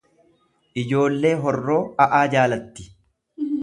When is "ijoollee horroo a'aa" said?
0.85-2.25